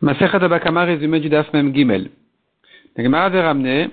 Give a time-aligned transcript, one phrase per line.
[0.00, 2.10] Masechet Abakama, résumé du Daf Mem Gimel.
[2.96, 3.88] La Gemara avait ramené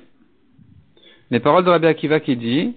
[1.29, 2.75] les paroles de Rabbi Akiva qui dit,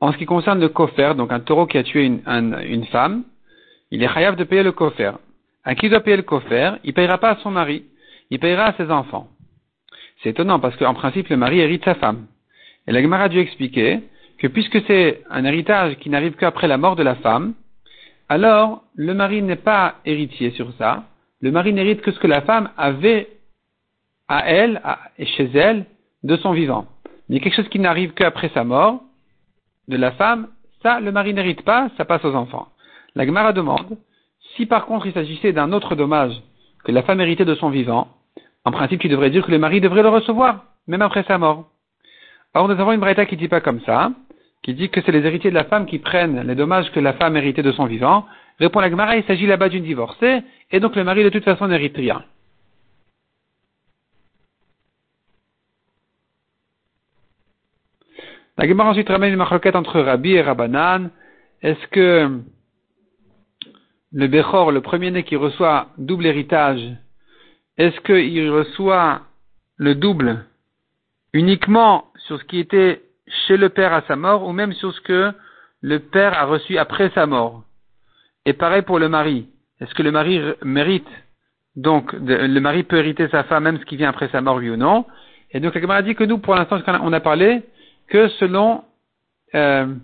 [0.00, 3.24] en ce qui concerne le kofer, donc un taureau qui a tué une, femme,
[3.90, 5.12] il est chayav de payer le kofer.
[5.64, 6.72] À qui doit payer le kofer?
[6.84, 7.84] Il ne payera pas à son mari,
[8.30, 9.28] il payera à ses enfants.
[10.22, 12.26] C'est étonnant parce qu'en principe, le mari hérite sa femme.
[12.86, 14.00] Et la Gemara a dû expliquer
[14.38, 17.54] que puisque c'est un héritage qui n'arrive qu'après la mort de la femme,
[18.28, 21.04] alors le mari n'est pas héritier sur ça,
[21.40, 23.28] le mari n'hérite que ce que la femme avait
[24.28, 24.80] à elle
[25.18, 25.86] et chez elle
[26.22, 26.86] de son vivant.
[27.28, 29.00] Mais quelque chose qui n'arrive qu'après sa mort
[29.88, 30.48] de la femme,
[30.82, 32.68] ça, le mari n'hérite pas, ça passe aux enfants.
[33.14, 33.96] La Gemara demande,
[34.56, 36.34] si par contre il s'agissait d'un autre dommage
[36.84, 38.08] que la femme héritait de son vivant,
[38.64, 41.68] en principe, tu devrais dire que le mari devrait le recevoir, même après sa mort.
[42.54, 44.10] Or, nous avons une braïta qui dit pas comme ça,
[44.62, 47.12] qui dit que c'est les héritiers de la femme qui prennent les dommages que la
[47.12, 48.26] femme héritait de son vivant.
[48.58, 51.68] Répond la Gemara, il s'agit là-bas d'une divorcée, et donc le mari de toute façon
[51.68, 52.24] n'hérite rien.
[58.58, 61.10] La Gemara ensuite ramène une maroquette entre Rabbi et Rabbanan.
[61.60, 62.40] Est-ce que
[64.12, 66.80] le Bechor, le premier-né qui reçoit double héritage,
[67.76, 69.20] est-ce qu'il reçoit
[69.76, 70.46] le double
[71.34, 73.02] uniquement sur ce qui était
[73.46, 75.32] chez le père à sa mort ou même sur ce que
[75.82, 77.62] le père a reçu après sa mort?
[78.46, 79.48] Et pareil pour le mari.
[79.80, 81.08] Est-ce que le mari mérite
[81.74, 84.70] donc le mari peut hériter sa femme même ce qui vient après sa mort oui
[84.70, 85.04] ou non?
[85.50, 87.62] Et donc la Gemara dit que nous pour l'instant on a parlé
[88.08, 88.82] que selon
[89.54, 89.94] euh,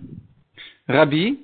[0.87, 1.39] Rabbi,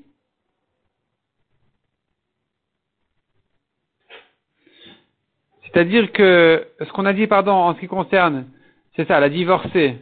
[5.64, 8.48] c'est-à-dire que ce qu'on a dit, pardon, en ce qui concerne,
[8.96, 9.98] c'est ça, la divorcée.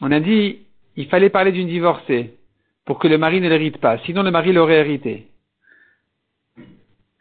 [0.00, 0.60] On a dit,
[0.96, 2.36] il fallait parler d'une divorcée
[2.84, 5.28] pour que le mari ne l'hérite pas, sinon le mari l'aurait hérité.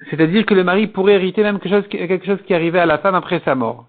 [0.09, 3.41] C'est-à-dire que le mari pourrait hériter même quelque chose, qui arrivait à la femme après
[3.45, 3.87] sa mort.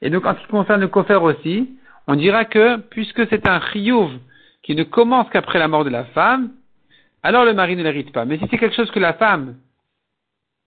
[0.00, 1.70] Et donc, en ce qui concerne le coffre aussi,
[2.06, 4.18] on dira que, puisque c'est un chiyuv
[4.62, 6.50] qui ne commence qu'après la mort de la femme,
[7.22, 8.24] alors le mari ne l'hérite pas.
[8.24, 9.56] Mais si c'est quelque chose que la femme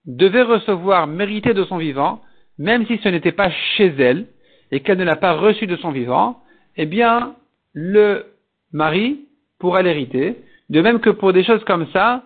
[0.06, 2.22] devait recevoir, mérité de son vivant,
[2.58, 4.28] même si ce n'était pas chez elle,
[4.72, 6.42] et qu'elle ne l'a pas reçu de son vivant,
[6.78, 7.36] eh bien,
[7.74, 8.26] le
[8.72, 9.28] mari
[9.60, 10.38] pourra l'hériter.
[10.70, 12.24] De même que pour des choses comme ça,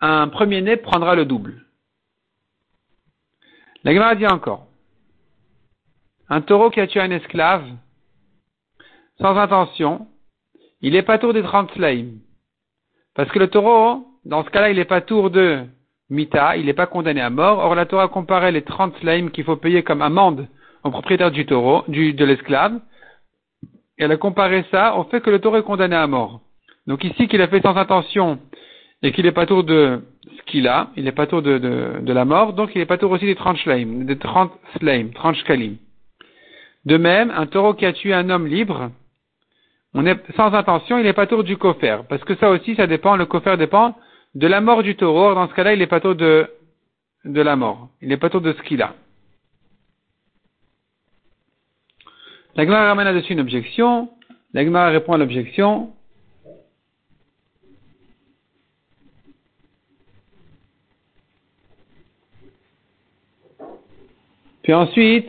[0.00, 1.64] un premier-né prendra le double.
[3.82, 4.66] La Gemara dit encore,
[6.28, 7.66] un taureau qui a tué un esclave,
[9.18, 10.06] sans intention,
[10.82, 12.18] il est pas tour des 30 slaim.
[13.14, 15.64] Parce que le taureau, dans ce cas-là, il est pas tour de
[16.10, 17.58] mita, il n'est pas condamné à mort.
[17.58, 20.46] Or, la Torah comparait les 30 slaim qu'il faut payer comme amende
[20.84, 22.80] au propriétaire du taureau, de l'esclave.
[23.98, 26.40] Et elle a comparé ça au fait que le taureau est condamné à mort.
[26.86, 28.38] Donc ici, qu'il a fait sans intention
[29.02, 30.00] et qu'il n'est pas tour de
[30.36, 32.98] ce qu'il a, il n'est pas tour de, de, la mort, donc il n'est pas
[32.98, 35.76] tour aussi des 30 slaim, des 30 slaim, 30 shkalim.
[36.84, 38.90] De même, un taureau qui a tué un homme libre,
[39.94, 41.98] on est sans intention, il n'est pas tour du cofer.
[42.08, 43.96] Parce que ça aussi, ça dépend, le cofer dépend
[44.34, 45.34] de la mort du taureau.
[45.34, 46.46] Dans ce cas-là, il n'est pas tour de,
[47.24, 47.88] de la mort.
[48.00, 48.94] Il n'est pas tour de ce qu'il a.
[52.54, 54.10] La Gemara ramène là-dessus une objection.
[54.52, 55.92] La Gemara répond à l'objection.
[64.70, 65.28] Puis ensuite,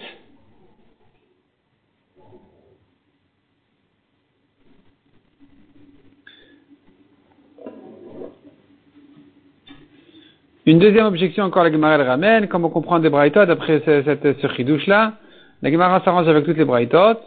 [10.68, 14.40] Une deuxième objection encore, la Gemara elle ramène, comme on comprend des braïtot, après cette,
[14.40, 15.18] ce chidouche là,
[15.64, 17.18] la Gemara s'arrange avec toutes les braïtot.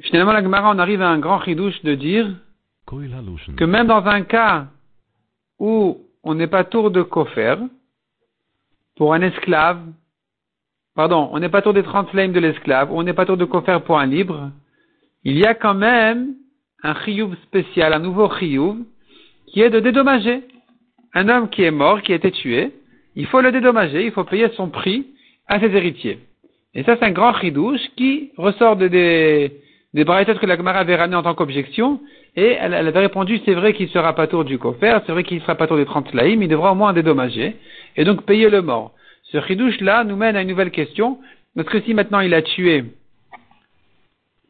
[0.00, 2.28] Finalement, la Gemara, on arrive à un grand chidouche de dire
[2.86, 4.68] que même dans un cas
[5.58, 7.56] où on n'est pas tour de kofer,
[8.96, 9.80] pour un esclave,
[10.94, 13.44] pardon, on n'est pas tour des 30 flames de l'esclave, on n'est pas tour de
[13.44, 14.50] kofer pour un libre,
[15.24, 16.34] il y a quand même
[16.82, 18.76] un chiyuv spécial, un nouveau chiyuv,
[19.46, 20.42] qui est de dédommager.
[21.14, 22.72] Un homme qui est mort, qui a été tué,
[23.16, 25.06] il faut le dédommager, il faut payer son prix
[25.46, 26.18] à ses héritiers.
[26.74, 29.60] Et ça, c'est un grand chidouche qui ressort de des,
[29.94, 32.00] des que la Gemara avait ramené en tant qu'objection,
[32.36, 35.40] et elle, avait répondu, c'est vrai qu'il sera pas tour du coffre, c'est vrai qu'il
[35.40, 37.56] sera pas tour des 30 laïms, il devra au moins dédommager,
[37.96, 38.92] et donc payer le mort.
[39.24, 41.18] Ce chidouche-là nous mène à une nouvelle question,
[41.56, 42.84] parce que si maintenant il a tué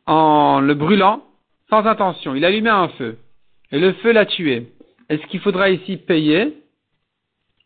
[0.09, 1.23] en le brûlant
[1.69, 2.35] sans intention.
[2.35, 3.19] Il allumait un feu
[3.71, 4.73] et le feu l'a tué.
[5.09, 6.57] Est-ce qu'il faudra ici payer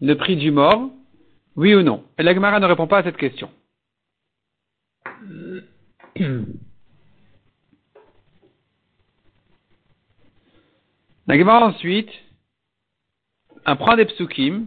[0.00, 0.90] le prix du mort?
[1.56, 2.04] Oui ou non?
[2.18, 3.50] Et l'Agmara ne répond pas à cette question.
[11.28, 12.10] La Gemara ensuite
[13.64, 14.66] apprend des psukim.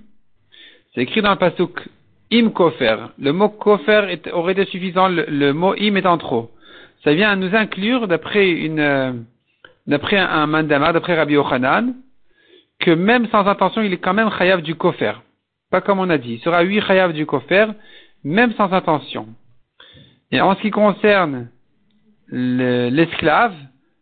[0.93, 1.89] C'est écrit dans le pasuk
[2.31, 2.95] im kofer.
[3.19, 6.51] Le mot kofer aurait été suffisant, le, mot im étant trop.
[7.03, 9.11] Ça vient nous inclure d'après une, euh,
[9.85, 11.93] d'après un mandama, d'après Rabbi Ochanan,
[12.79, 15.13] que même sans intention, il est quand même chayav du kofer.
[15.69, 16.35] Pas comme on a dit.
[16.35, 17.67] Il sera huit chayav du kofer,
[18.23, 19.27] même sans intention.
[20.31, 21.49] Et en ce qui concerne
[22.29, 23.53] l'esclave,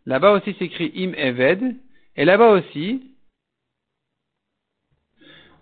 [0.06, 1.76] là-bas aussi s'écrit im eved,
[2.16, 3.02] et là-bas aussi,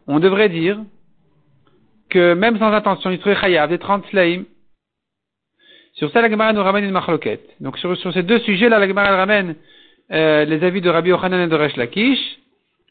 [0.07, 0.79] on devrait dire
[2.11, 4.45] que même sans intention, il serait chayav des 30 slaim.
[5.95, 7.49] Sur ça, la Gemara nous ramène une machloquette.
[7.61, 9.57] Donc sur, ces deux sujets-là, la Gemara ramène
[10.11, 12.19] euh, les avis de Rabbi Yochanan et de Resh Lakish,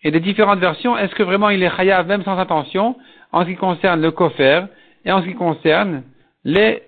[0.04, 0.98] et des différentes versions.
[0.98, 2.98] Est-ce que vraiment il est chayav même sans intention,
[3.32, 4.66] en ce qui concerne le kofer,
[5.06, 6.04] et en ce qui concerne
[6.44, 6.82] les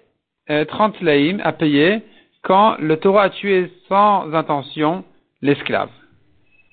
[0.48, 2.02] 30 euh, laïm à payer
[2.42, 5.04] quand le Torah a tué sans intention
[5.42, 5.90] l'esclave?